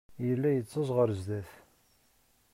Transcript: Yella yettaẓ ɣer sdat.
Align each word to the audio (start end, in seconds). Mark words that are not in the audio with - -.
Yella 0.27 0.49
yettaẓ 0.51 0.89
ɣer 0.97 1.09
sdat. 1.19 1.49